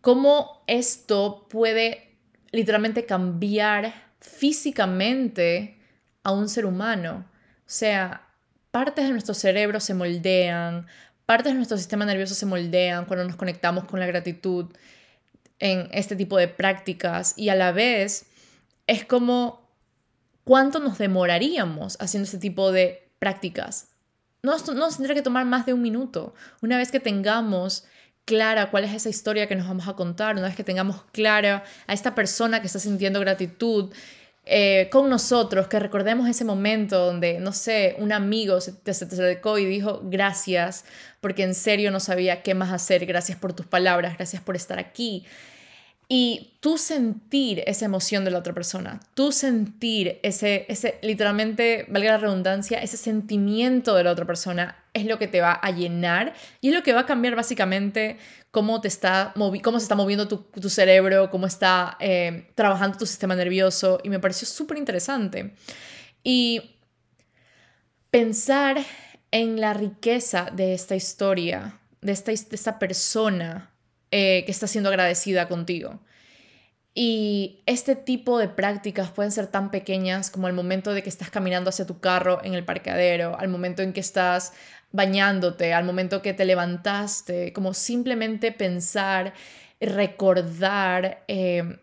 cómo 0.00 0.62
esto 0.66 1.46
puede 1.48 2.16
literalmente 2.50 3.04
cambiar 3.04 3.92
físicamente 4.20 5.78
a 6.22 6.32
un 6.32 6.48
ser 6.48 6.66
humano. 6.66 7.26
O 7.60 7.70
sea, 7.70 8.26
partes 8.70 9.04
de 9.04 9.10
nuestro 9.10 9.34
cerebro 9.34 9.80
se 9.80 9.94
moldean, 9.94 10.86
partes 11.26 11.52
de 11.52 11.56
nuestro 11.56 11.76
sistema 11.76 12.06
nervioso 12.06 12.34
se 12.34 12.46
moldean 12.46 13.04
cuando 13.04 13.24
nos 13.24 13.36
conectamos 13.36 13.84
con 13.84 14.00
la 14.00 14.06
gratitud 14.06 14.66
en 15.58 15.88
este 15.92 16.16
tipo 16.16 16.38
de 16.38 16.48
prácticas. 16.48 17.34
Y 17.36 17.50
a 17.50 17.54
la 17.54 17.72
vez 17.72 18.26
es 18.86 19.04
como 19.04 19.68
cuánto 20.44 20.78
nos 20.80 20.96
demoraríamos 20.96 21.98
haciendo 22.00 22.24
este 22.24 22.38
tipo 22.38 22.72
de 22.72 23.10
prácticas 23.18 23.88
no, 24.42 24.56
nos 24.74 24.96
tendría 24.96 25.14
que 25.14 25.22
tomar 25.22 25.44
más 25.44 25.66
de 25.66 25.72
un 25.72 25.82
minuto. 25.82 26.34
Una 26.62 26.76
vez 26.76 26.90
que 26.90 27.00
tengamos 27.00 27.84
clara 28.24 28.70
cuál 28.70 28.84
es 28.84 28.94
esa 28.94 29.08
historia 29.08 29.48
que 29.48 29.56
nos 29.56 29.66
vamos 29.66 29.88
a 29.88 29.94
contar, 29.94 30.36
una 30.36 30.46
vez 30.46 30.56
que 30.56 30.64
tengamos 30.64 31.02
clara 31.12 31.64
a 31.86 31.94
esta 31.94 32.14
persona 32.14 32.60
que 32.60 32.66
está 32.66 32.78
sintiendo 32.78 33.20
gratitud 33.20 33.90
eh, 34.44 34.88
con 34.90 35.10
nosotros, 35.10 35.66
que 35.68 35.78
recordemos 35.78 36.28
ese 36.28 36.44
momento 36.44 37.04
donde, 37.04 37.40
no 37.40 37.52
sé, 37.52 37.96
un 37.98 38.12
amigo 38.12 38.60
se 38.60 38.72
te 38.72 38.92
acercó 38.92 39.58
y 39.58 39.64
dijo 39.64 40.00
gracias, 40.04 40.84
porque 41.20 41.42
en 41.42 41.54
serio 41.54 41.90
no 41.90 42.00
sabía 42.00 42.42
qué 42.42 42.54
más 42.54 42.72
hacer, 42.72 43.04
gracias 43.06 43.38
por 43.38 43.52
tus 43.52 43.66
palabras, 43.66 44.16
gracias 44.16 44.42
por 44.42 44.56
estar 44.56 44.78
aquí. 44.78 45.26
Y 46.10 46.56
tú 46.60 46.78
sentir 46.78 47.62
esa 47.66 47.84
emoción 47.84 48.24
de 48.24 48.30
la 48.30 48.38
otra 48.38 48.54
persona, 48.54 48.98
tú 49.12 49.30
sentir 49.30 50.18
ese, 50.22 50.64
ese, 50.68 50.98
literalmente, 51.02 51.84
valga 51.90 52.12
la 52.12 52.18
redundancia, 52.18 52.78
ese 52.78 52.96
sentimiento 52.96 53.94
de 53.94 54.04
la 54.04 54.12
otra 54.12 54.24
persona 54.24 54.84
es 54.94 55.04
lo 55.04 55.18
que 55.18 55.28
te 55.28 55.42
va 55.42 55.52
a 55.52 55.70
llenar 55.70 56.32
y 56.62 56.68
es 56.68 56.74
lo 56.74 56.82
que 56.82 56.94
va 56.94 57.00
a 57.00 57.06
cambiar 57.06 57.36
básicamente 57.36 58.16
cómo, 58.50 58.80
te 58.80 58.88
está 58.88 59.34
cómo 59.34 59.78
se 59.78 59.84
está 59.84 59.96
moviendo 59.96 60.28
tu, 60.28 60.38
tu 60.38 60.70
cerebro, 60.70 61.30
cómo 61.30 61.46
está 61.46 61.98
eh, 62.00 62.50
trabajando 62.54 62.96
tu 62.96 63.04
sistema 63.06 63.36
nervioso 63.36 64.00
y 64.02 64.08
me 64.08 64.18
pareció 64.18 64.48
súper 64.48 64.78
interesante. 64.78 65.54
Y 66.24 66.76
pensar 68.10 68.78
en 69.30 69.60
la 69.60 69.74
riqueza 69.74 70.50
de 70.52 70.72
esta 70.72 70.96
historia, 70.96 71.78
de 72.00 72.12
esta, 72.12 72.32
de 72.32 72.56
esta 72.56 72.78
persona 72.78 73.70
eh, 74.10 74.44
que 74.44 74.52
está 74.52 74.66
siendo 74.66 74.88
agradecida 74.88 75.48
contigo. 75.48 76.00
Y 76.94 77.62
este 77.66 77.94
tipo 77.94 78.38
de 78.38 78.48
prácticas 78.48 79.10
pueden 79.10 79.30
ser 79.30 79.46
tan 79.46 79.70
pequeñas 79.70 80.30
como 80.30 80.48
el 80.48 80.54
momento 80.54 80.92
de 80.92 81.02
que 81.02 81.08
estás 81.08 81.30
caminando 81.30 81.70
hacia 81.70 81.86
tu 81.86 82.00
carro 82.00 82.40
en 82.42 82.54
el 82.54 82.64
parqueadero, 82.64 83.38
al 83.38 83.48
momento 83.48 83.82
en 83.82 83.92
que 83.92 84.00
estás 84.00 84.52
bañándote, 84.90 85.74
al 85.74 85.84
momento 85.84 86.22
que 86.22 86.34
te 86.34 86.44
levantaste, 86.44 87.52
como 87.52 87.74
simplemente 87.74 88.50
pensar, 88.52 89.34
recordar, 89.80 91.24
eh, 91.28 91.78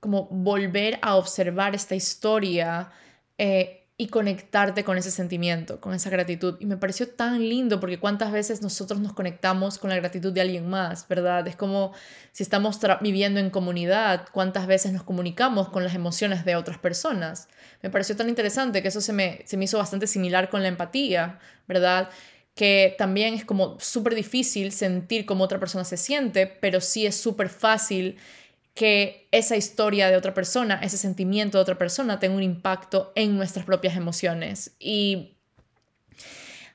como 0.00 0.26
volver 0.28 0.98
a 1.02 1.16
observar 1.16 1.74
esta 1.74 1.94
historia 1.94 2.90
eh, 3.38 3.85
y 3.98 4.08
conectarte 4.08 4.84
con 4.84 4.98
ese 4.98 5.10
sentimiento, 5.10 5.80
con 5.80 5.94
esa 5.94 6.10
gratitud. 6.10 6.56
Y 6.60 6.66
me 6.66 6.76
pareció 6.76 7.08
tan 7.08 7.40
lindo 7.48 7.80
porque 7.80 7.98
cuántas 7.98 8.30
veces 8.30 8.60
nosotros 8.60 9.00
nos 9.00 9.14
conectamos 9.14 9.78
con 9.78 9.88
la 9.88 9.96
gratitud 9.96 10.32
de 10.34 10.42
alguien 10.42 10.68
más, 10.68 11.08
¿verdad? 11.08 11.48
Es 11.48 11.56
como 11.56 11.92
si 12.32 12.42
estamos 12.42 12.78
viviendo 13.00 13.40
en 13.40 13.48
comunidad, 13.48 14.26
cuántas 14.32 14.66
veces 14.66 14.92
nos 14.92 15.02
comunicamos 15.02 15.70
con 15.70 15.82
las 15.82 15.94
emociones 15.94 16.44
de 16.44 16.56
otras 16.56 16.76
personas. 16.76 17.48
Me 17.82 17.88
pareció 17.88 18.14
tan 18.16 18.28
interesante 18.28 18.82
que 18.82 18.88
eso 18.88 19.00
se 19.00 19.14
me, 19.14 19.40
se 19.46 19.56
me 19.56 19.64
hizo 19.64 19.78
bastante 19.78 20.06
similar 20.06 20.50
con 20.50 20.62
la 20.62 20.68
empatía, 20.68 21.38
¿verdad? 21.66 22.10
que 22.54 22.94
también 22.96 23.34
es 23.34 23.44
como 23.44 23.78
súper 23.78 24.14
difícil 24.14 24.72
sentir 24.72 25.26
cómo 25.26 25.44
otra 25.44 25.60
persona 25.60 25.84
se 25.84 25.98
siente, 25.98 26.46
pero 26.46 26.80
sí 26.80 27.04
es 27.04 27.14
súper 27.14 27.50
fácil 27.50 28.16
que 28.76 29.26
esa 29.32 29.56
historia 29.56 30.10
de 30.10 30.16
otra 30.16 30.34
persona, 30.34 30.78
ese 30.82 30.98
sentimiento 30.98 31.56
de 31.56 31.62
otra 31.62 31.78
persona 31.78 32.20
tenga 32.20 32.36
un 32.36 32.42
impacto 32.42 33.10
en 33.16 33.34
nuestras 33.34 33.64
propias 33.64 33.96
emociones. 33.96 34.76
Y 34.78 35.38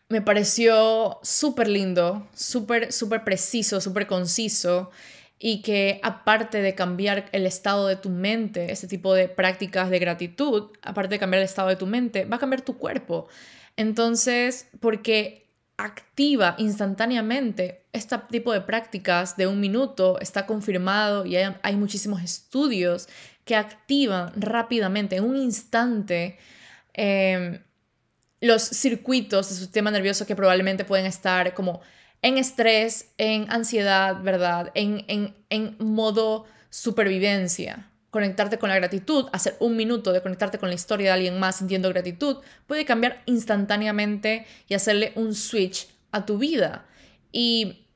me 0.09 0.21
pareció 0.21 1.19
súper 1.21 1.67
lindo, 1.67 2.27
súper, 2.33 2.91
súper 2.91 3.23
preciso, 3.23 3.79
súper 3.79 4.07
conciso 4.07 4.89
y 5.37 5.61
que 5.61 5.99
aparte 6.01 6.63
de 6.63 6.73
cambiar 6.73 7.29
el 7.33 7.45
estado 7.45 7.85
de 7.85 7.97
tu 7.97 8.09
mente, 8.09 8.71
ese 8.71 8.87
tipo 8.87 9.13
de 9.13 9.29
prácticas 9.29 9.91
de 9.91 9.99
gratitud, 9.99 10.71
aparte 10.81 11.15
de 11.15 11.19
cambiar 11.19 11.41
el 11.41 11.45
estado 11.45 11.69
de 11.69 11.75
tu 11.75 11.85
mente, 11.85 12.25
va 12.25 12.37
a 12.37 12.39
cambiar 12.39 12.61
tu 12.61 12.79
cuerpo. 12.79 13.27
Entonces, 13.77 14.67
porque 14.79 15.50
activa 15.85 16.55
instantáneamente 16.57 17.85
este 17.93 18.17
tipo 18.29 18.53
de 18.53 18.61
prácticas 18.61 19.35
de 19.35 19.47
un 19.47 19.59
minuto 19.59 20.19
está 20.19 20.45
confirmado 20.45 21.25
y 21.25 21.35
hay, 21.35 21.75
muchísimos 21.75 22.21
estudios 22.21 23.07
que 23.43 23.55
activan 23.55 24.31
rápidamente, 24.35 25.17
en 25.17 25.25
un 25.25 25.35
instante, 25.35 26.37
em, 26.93 27.59
los 28.39 28.61
circuitos 28.61 29.49
del 29.49 29.57
sistema 29.57 29.91
nervioso 29.91 30.25
que 30.25 30.35
probablemente 30.35 30.85
pueden 30.85 31.05
estar 31.05 31.53
como 31.53 31.81
en 32.21 32.37
estrés, 32.37 33.11
en 33.17 33.51
ansiedad, 33.51 34.21
¿verdad? 34.21 34.71
En, 34.73 35.03
en, 35.07 35.35
en 35.49 35.75
modo 35.79 36.45
supervivencia 36.69 37.90
conectarte 38.11 38.59
con 38.59 38.69
la 38.69 38.75
gratitud, 38.75 39.27
hacer 39.31 39.55
un 39.59 39.75
minuto 39.75 40.11
de 40.11 40.21
conectarte 40.21 40.59
con 40.59 40.69
la 40.69 40.75
historia 40.75 41.07
de 41.07 41.13
alguien 41.13 41.39
más 41.39 41.55
sintiendo 41.55 41.89
gratitud, 41.89 42.37
puede 42.67 42.85
cambiar 42.85 43.23
instantáneamente 43.25 44.45
y 44.67 44.75
hacerle 44.75 45.13
un 45.15 45.33
switch 45.33 45.87
a 46.11 46.25
tu 46.25 46.37
vida. 46.37 46.85
Y 47.31 47.87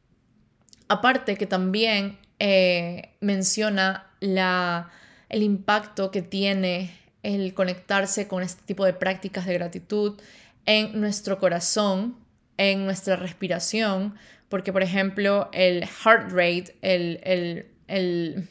aparte 0.88 1.36
que 1.36 1.46
también 1.46 2.18
eh, 2.40 3.16
menciona 3.20 4.10
la, 4.22 4.90
el 5.28 5.44
impacto 5.44 6.12
que 6.12 6.22
tiene 6.22 6.98
el 7.22 7.54
conectarse 7.54 8.28
con 8.28 8.42
este 8.42 8.64
tipo 8.66 8.86
de 8.86 8.94
prácticas 8.94 9.46
de 9.46 9.54
gratitud 9.56 10.20
en 10.66 11.00
nuestro 11.00 11.40
corazón, 11.40 12.18
en 12.58 12.86
nuestra 12.86 13.18
respiración, 13.18 14.16
porque 14.48 14.72
por 14.72 14.82
ejemplo 14.82 15.50
el 15.52 15.86
heart 15.86 16.32
rate, 16.32 16.76
el, 16.82 17.20
el, 17.24 17.68
el 17.88 18.50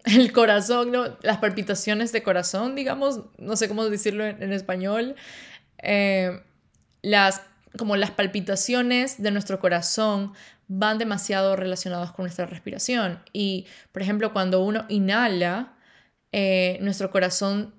el 0.04 0.32
corazón, 0.32 0.92
¿no? 0.92 1.16
las 1.22 1.38
palpitaciones 1.38 2.12
de 2.12 2.22
corazón, 2.22 2.74
digamos, 2.74 3.20
no 3.38 3.56
sé 3.56 3.68
cómo 3.68 3.88
decirlo 3.88 4.24
en, 4.26 4.52
español, 4.52 5.14
eh, 5.78 6.42
las, 7.02 7.42
como 7.76 7.96
las 7.96 8.10
palpitaciones 8.10 9.22
de 9.22 9.30
nuestro 9.30 9.60
corazón 9.60 10.32
van 10.68 10.98
demasiado 10.98 11.56
relacionados 11.56 12.12
con 12.12 12.24
nuestra 12.24 12.46
respiración. 12.46 13.20
Y, 13.32 13.66
por 13.92 14.02
ejemplo, 14.02 14.32
cuando 14.32 14.62
uno 14.62 14.84
inhala, 14.88 15.74
eh, 16.32 16.78
nuestro 16.80 17.10
corazón 17.10 17.74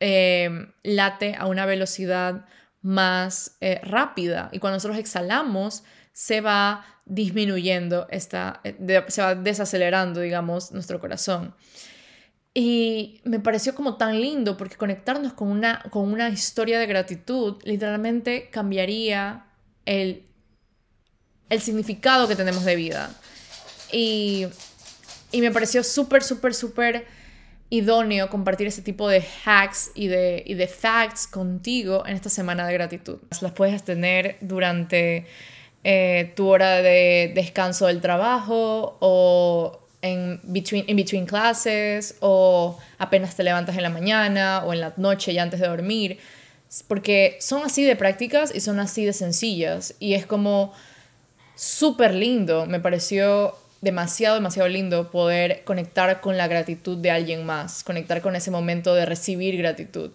eh, 0.00 0.50
late 0.82 1.36
a 1.38 1.46
una 1.46 1.64
velocidad 1.64 2.46
más 2.80 3.56
rápida. 3.84 4.48
Y 4.50 4.58
cuando 4.58 4.76
nosotros 4.76 4.98
exhalamos, 4.98 5.84
se 6.12 6.40
va 6.40 6.84
disminuyendo, 7.04 8.06
esta, 8.10 8.60
eh, 8.64 9.04
se 9.08 9.22
va 9.22 9.34
desacelerando, 9.34 10.20
digamos, 10.20 10.72
nuestro 10.72 11.00
corazón. 11.00 11.54
Y 12.54 13.20
me 13.24 13.40
pareció 13.40 13.74
como 13.74 13.96
tan 13.96 14.20
lindo 14.20 14.56
porque 14.58 14.76
conectarnos 14.76 15.32
con 15.32 15.48
una, 15.48 15.82
con 15.90 16.12
una 16.12 16.28
historia 16.28 16.78
de 16.78 16.86
gratitud 16.86 17.56
literalmente 17.64 18.50
cambiaría 18.50 19.46
el, 19.86 20.26
el 21.48 21.60
significado 21.60 22.28
que 22.28 22.36
tenemos 22.36 22.64
de 22.64 22.76
vida. 22.76 23.14
Y, 23.90 24.46
y 25.30 25.40
me 25.40 25.50
pareció 25.50 25.82
súper, 25.82 26.22
súper, 26.22 26.54
súper 26.54 27.06
idóneo 27.70 28.28
compartir 28.28 28.66
ese 28.66 28.82
tipo 28.82 29.08
de 29.08 29.24
hacks 29.46 29.92
y 29.94 30.08
de, 30.08 30.42
y 30.46 30.52
de 30.52 30.68
facts 30.68 31.26
contigo 31.26 32.04
en 32.06 32.14
esta 32.14 32.28
semana 32.28 32.66
de 32.66 32.74
gratitud. 32.74 33.18
Las 33.40 33.52
puedes 33.52 33.82
tener 33.82 34.36
durante 34.42 35.26
eh, 35.84 36.32
tu 36.36 36.48
hora 36.48 36.82
de 36.82 37.32
descanso 37.34 37.86
del 37.86 38.00
trabajo 38.00 38.96
o 39.00 39.80
en 40.02 40.40
between, 40.42 40.84
in 40.88 40.96
between 40.96 41.26
classes 41.26 42.16
o 42.20 42.78
apenas 42.98 43.34
te 43.36 43.42
levantas 43.42 43.76
en 43.76 43.82
la 43.82 43.90
mañana 43.90 44.62
o 44.64 44.72
en 44.72 44.80
la 44.80 44.92
noche 44.96 45.32
y 45.32 45.38
antes 45.38 45.60
de 45.60 45.68
dormir. 45.68 46.18
Porque 46.88 47.36
son 47.40 47.64
así 47.64 47.84
de 47.84 47.96
prácticas 47.96 48.54
y 48.54 48.60
son 48.60 48.80
así 48.80 49.04
de 49.04 49.12
sencillas. 49.12 49.94
Y 49.98 50.14
es 50.14 50.24
como 50.26 50.72
súper 51.54 52.14
lindo, 52.14 52.66
me 52.66 52.80
pareció 52.80 53.54
demasiado, 53.82 54.36
demasiado 54.36 54.68
lindo 54.68 55.10
poder 55.10 55.62
conectar 55.64 56.20
con 56.20 56.38
la 56.38 56.48
gratitud 56.48 56.96
de 56.96 57.10
alguien 57.10 57.44
más, 57.44 57.84
conectar 57.84 58.22
con 58.22 58.34
ese 58.36 58.50
momento 58.50 58.94
de 58.94 59.04
recibir 59.04 59.58
gratitud. 59.58 60.12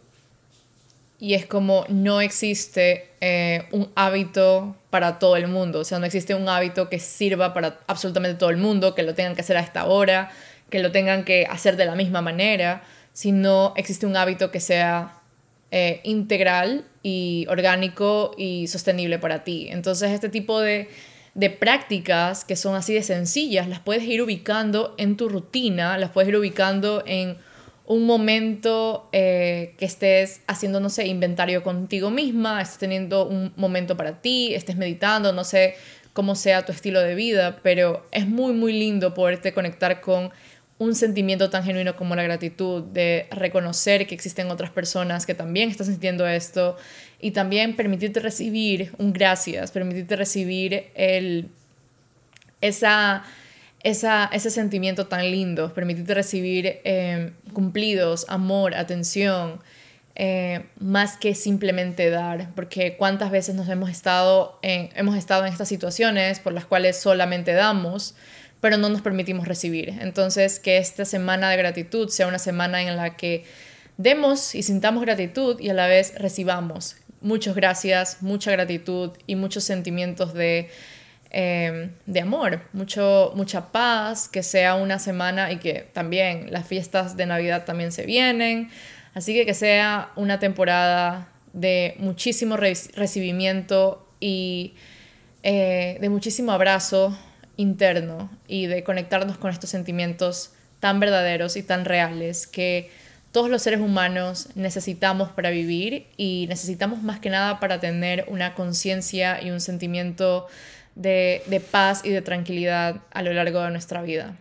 Y 1.20 1.34
es 1.34 1.46
como 1.46 1.86
no 1.90 2.22
existe 2.22 3.10
eh, 3.22 3.68
un 3.72 3.90
hábito 3.96 4.76
para 4.90 5.20
todo 5.20 5.36
el 5.36 5.48
mundo, 5.48 5.80
o 5.80 5.84
sea, 5.84 5.98
no 6.00 6.06
existe 6.06 6.36
un 6.36 6.48
hábito 6.48 6.90
que 6.90 7.00
sirva 7.00 7.54
para 7.54 7.80
absolutamente 7.88 8.38
todo 8.38 8.52
el 8.52 8.58
mundo, 8.58 8.94
que 8.94 9.04
lo 9.04 9.16
tengan 9.16 9.34
que 9.36 9.42
hacer 9.42 9.58
a 9.58 9.62
esta 9.62 9.86
hora, 9.86 10.30
que 10.70 10.80
lo 10.80 10.92
tengan 10.92 11.24
que 11.24 11.48
hacer 11.50 11.76
de 11.76 11.86
la 11.86 11.96
misma 11.96 12.22
manera, 12.22 12.84
sino 13.14 13.74
existe 13.76 14.06
un 14.06 14.16
hábito 14.16 14.52
que 14.52 14.60
sea 14.60 15.22
eh, 15.72 16.02
integral 16.04 16.86
y 17.02 17.48
orgánico 17.50 18.36
y 18.38 18.68
sostenible 18.68 19.18
para 19.18 19.44
ti. 19.44 19.68
Entonces, 19.72 20.12
este 20.12 20.30
tipo 20.30 20.60
de 20.60 20.90
de 21.38 21.52
prácticas 21.52 22.44
que 22.44 22.56
son 22.56 22.74
así 22.74 22.96
de 22.96 23.04
sencillas, 23.04 23.70
las 23.70 23.80
puedes 23.80 24.04
ir 24.04 24.24
ubicando 24.24 24.96
en 24.98 25.18
tu 25.18 25.30
rutina, 25.30 25.96
las 26.00 26.10
puedes 26.10 26.30
ir 26.30 26.36
ubicando 26.36 27.04
en 27.06 27.38
un 27.88 28.06
momento 28.06 29.08
eh, 29.14 29.74
que 29.78 29.86
estés 29.86 30.42
haciendo, 30.46 30.82
no 30.82 30.90
sé, 30.90 31.08
inventario 31.08 31.64
contigo 31.64 32.12
misma, 32.12 32.62
estés 32.62 32.80
teniendo 32.80 33.26
un 33.26 33.54
momento 33.56 33.96
para 33.96 34.22
ti, 34.22 34.54
estés 34.54 34.76
meditando, 34.76 35.32
no 35.32 35.46
sé 35.46 35.76
cómo 36.12 36.36
sea 36.36 36.66
tu 36.66 36.74
estilo 36.74 37.02
de 37.02 37.16
vida, 37.16 37.60
pero 37.64 38.06
es 38.12 38.28
muy, 38.28 38.52
muy 38.54 38.74
lindo 38.74 39.14
poderte 39.14 39.54
conectar 39.54 40.02
con 40.02 40.32
un 40.80 40.96
sentimiento 40.96 41.50
tan 41.50 41.64
genuino 41.64 41.96
como 41.96 42.16
la 42.16 42.24
gratitud, 42.24 42.84
de 42.84 43.28
reconocer 43.32 44.06
que 44.06 44.16
existen 44.16 44.52
otras 44.52 44.70
personas 44.70 45.26
que 45.26 45.34
también 45.34 45.70
están 45.70 45.88
sintiendo 45.88 46.28
esto 46.28 46.76
y 47.22 47.32
también 47.32 47.76
permitirte 47.76 48.20
recibir 48.20 48.92
un 48.98 49.14
gracias, 49.14 49.72
permitirte 49.72 50.18
recibir 50.18 50.88
el, 50.94 51.48
esa, 52.60 53.24
esa, 53.84 54.30
ese 54.34 54.50
sentimiento 54.50 55.08
tan 55.08 55.32
lindo, 55.32 55.74
permitirte 55.74 56.14
recibir 56.14 56.80
eh, 56.84 57.32
cumplidos, 57.54 58.26
amor, 58.28 58.76
atención, 58.76 59.60
eh, 60.16 60.66
más 60.80 61.16
que 61.18 61.36
simplemente 61.36 62.10
dar, 62.10 62.50
porque 62.56 62.98
cuántas 62.98 63.30
veces 63.30 63.54
nos 63.56 63.70
hemos 63.70 63.90
estado, 63.90 64.60
hemos 64.64 65.16
estado 65.16 65.46
en 65.46 65.52
estas 65.52 65.70
situaciones 65.70 66.40
por 66.40 66.54
las 66.54 66.66
cuales 66.66 66.98
solamente 66.98 67.54
damos, 67.54 68.16
pero 68.60 68.78
no 68.78 68.90
nos 68.90 69.02
permitimos 69.02 69.48
recibir. 69.48 69.90
Entonces, 70.02 70.60
que 70.60 70.78
esta 70.78 71.06
semana 71.06 71.52
de 71.52 71.58
gratitud 71.58 72.10
sea 72.10 72.28
una 72.28 72.40
semana 72.40 72.82
en 72.82 72.96
la 72.96 73.16
que 73.16 73.46
demos 73.98 74.56
y 74.56 74.64
sintamos 74.64 75.04
gratitud 75.04 75.60
y 75.60 75.70
a 75.70 75.76
la 75.76 75.86
vez 75.88 76.16
recibamos. 76.18 76.96
Muchas 77.22 77.56
gracias, 77.56 78.22
mucha 78.22 78.52
gratitud 78.52 79.12
y 79.28 79.36
muchos 79.36 79.64
sentimientos 79.64 80.34
de, 80.34 80.70
em, 81.40 81.92
de 82.08 82.20
amor, 82.22 82.62
mucho, 82.74 83.32
mucha 83.36 83.72
paz, 83.72 84.28
que 84.28 84.42
sea 84.42 84.74
una 84.74 84.98
semana 84.98 85.52
y 85.52 85.58
que 85.58 85.88
también 85.94 86.52
las 86.52 86.66
fiestas 86.66 87.16
de 87.16 87.28
Navidad 87.28 87.64
también 87.64 87.92
se 87.92 88.08
vienen. 88.08 88.72
Así 89.14 89.36
que 89.36 89.46
que 89.46 89.54
sea 89.54 90.12
una 90.16 90.40
temporada 90.40 91.30
de 91.54 91.96
muchísimo 92.00 92.58
recibimiento 92.58 94.08
y 94.20 94.74
eh, 95.44 96.00
de 96.02 96.10
muchísimo 96.10 96.52
abrazo 96.52 97.16
interno 97.56 98.32
y 98.48 98.66
de 98.66 98.84
conectarnos 98.84 99.38
con 99.38 99.52
estos 99.52 99.70
sentimientos 99.70 100.54
tan 100.80 101.00
verdaderos 101.00 101.56
y 101.56 101.62
tan 101.62 101.86
reales 101.86 102.48
que 102.48 102.90
todos 103.32 103.50
los 103.52 103.62
seres 103.62 103.82
humanos 103.82 104.50
necesitamos 104.56 105.30
para 105.30 105.52
vivir 105.52 106.08
y 106.18 106.48
necesitamos 106.50 107.04
más 107.04 107.20
que 107.20 107.30
nada 107.30 107.60
para 107.60 107.80
tener 107.80 108.26
una 108.30 108.56
conciencia 108.56 109.40
y 109.42 109.52
un 109.52 109.62
sentimiento 109.62 110.48
de, 110.98 111.42
de, 111.48 111.60
paz 111.60 112.04
y 112.04 112.10
de 112.10 112.22
tranquilidad 112.22 113.02
a 113.12 113.22
lo 113.22 113.34
largo 113.34 113.62
de 113.62 113.72
nuestra 113.72 114.02
vida. 114.02 114.38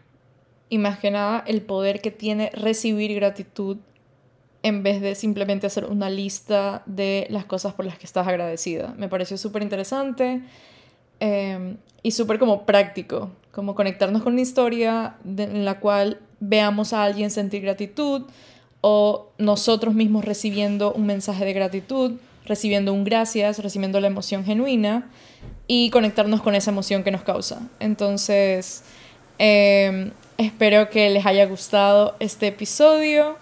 Y 0.69 0.79
más 0.79 0.99
que 0.99 1.11
nada 1.11 1.45
el 1.47 1.63
poder 1.63 2.01
que 2.01 2.11
tiene 2.11 2.51
recibir 2.55 3.15
gratitud 3.15 3.79
en 4.63 4.83
vez 4.83 5.01
de 5.01 5.15
simplemente 5.15 5.67
hacer 5.67 5.85
una 5.85 6.11
lista 6.11 6.83
de 6.87 7.27
las 7.31 7.45
cosas 7.45 7.75
por 7.75 7.85
las 7.85 7.99
que 7.99 8.07
estás 8.07 8.27
agradecida. 8.27 8.95
Me 8.97 9.09
pareció 9.09 9.39
súper 9.39 9.63
interesante. 9.63 10.43
Em, 11.21 11.77
y 12.03 12.11
súper 12.11 12.39
como 12.39 12.67
práctico, 12.67 13.31
como 13.53 13.75
conectarnos 13.75 14.23
con 14.23 14.35
una 14.35 14.43
historia 14.43 15.17
en 15.25 15.65
la 15.65 15.81
cual 15.81 16.21
veamos 16.41 16.93
a 16.93 17.03
alguien 17.03 17.31
sentir 17.31 17.63
gratitud 17.63 18.23
o 18.81 19.33
nosotros 19.39 19.95
mismos 19.95 20.25
recibiendo 20.25 20.93
un 20.93 21.07
mensaje 21.07 21.45
de 21.45 21.53
gratitud, 21.53 22.13
recibiendo 22.47 22.93
un 22.93 23.05
gracias, 23.05 23.59
recibiendo 23.59 24.01
la 24.01 24.07
emoción 24.07 24.45
genuina 24.45 25.11
y 25.67 25.91
conectarnos 25.91 26.43
con 26.43 26.55
esa 26.55 26.71
emoción 26.71 27.03
que 27.03 27.11
nos 27.11 27.23
causa. 27.23 27.61
Entonces, 27.81 28.83
em, 29.39 30.13
espero 30.39 30.91
que 30.91 31.11
les 31.11 31.27
haya 31.27 31.47
gustado 31.47 32.17
este 32.21 32.49
episodio, 32.49 33.37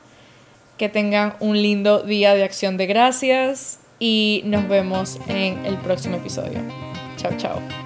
que 0.78 0.88
tengan 0.88 1.34
un 1.40 1.60
lindo 1.60 2.02
día 2.02 2.34
de 2.34 2.42
acción 2.42 2.76
de 2.76 2.86
gracias 2.86 3.78
y 3.98 4.42
nos 4.44 4.68
vemos 4.68 5.18
en 5.28 5.64
el 5.64 5.76
próximo 5.78 6.16
episodio. 6.16 6.60
Chao, 7.16 7.32
chao. 7.36 7.83